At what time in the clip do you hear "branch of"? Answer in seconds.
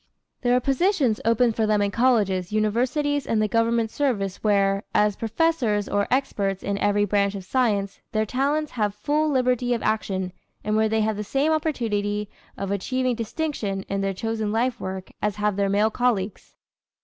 7.05-7.43